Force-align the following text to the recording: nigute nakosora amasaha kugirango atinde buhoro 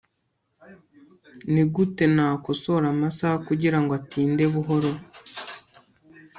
nigute 1.51 2.03
nakosora 2.15 2.85
amasaha 2.95 3.37
kugirango 3.47 3.91
atinde 3.99 4.43
buhoro 4.53 4.91